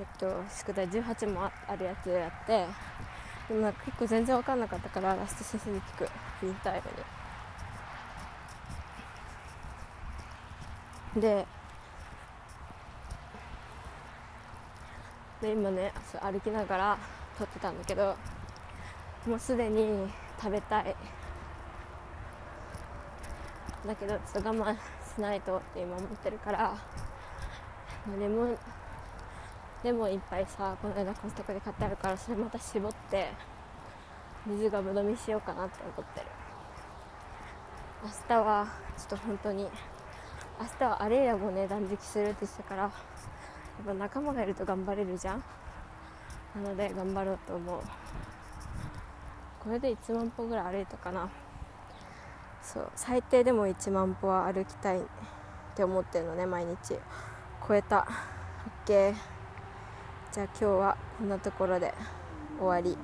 [0.00, 2.66] えっと、宿題18もあるやつやって
[3.48, 6.10] でもなんか結構全然分かんなかったからラスト先生に聞く。
[6.40, 6.90] フリータイム
[11.16, 11.22] に。
[11.22, 11.46] で
[15.40, 16.98] で今ね歩きながら
[17.38, 18.16] 撮ってたんだけど
[19.26, 20.96] もうすでに食べたい。
[23.86, 26.76] だけどちょっと我慢しないとって今思ってるから
[28.18, 28.58] レモン
[29.82, 33.30] レモンいっぱいさこの間コストコで買ってあるからそれまた絞って
[34.46, 36.26] 水がぶどみしようかなって思ってる。
[38.02, 38.66] 明日は
[38.98, 39.70] ちょっと本当に明
[40.78, 42.92] 日はアレイヤもね断食するって言ってたからやっ
[43.86, 45.44] ぱ仲間がいると頑張れるじゃん。
[46.56, 47.80] なので頑張ろうと思う。
[49.62, 51.28] これで1万歩ぐらい歩いたかな。
[52.64, 52.90] そう。
[52.96, 55.02] 最低でも1万歩は歩きたいっ
[55.76, 56.98] て思ってるのね毎日。
[57.66, 58.06] 超えた。
[58.86, 59.14] OK
[60.32, 61.94] じゃあ今日はこんなところで
[62.58, 62.96] 終わり。